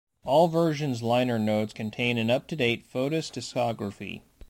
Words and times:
All 0.23 0.47
versions' 0.47 1.03
liner 1.03 1.37
notes 1.37 1.73
contain 1.73 2.17
an 2.17 2.31
up-to-date 2.31 2.87
Foetus 2.87 3.29
discography. 3.29 4.21